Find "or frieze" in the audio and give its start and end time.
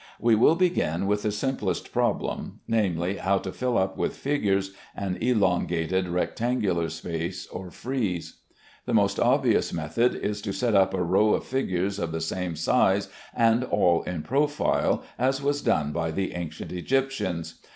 7.45-8.37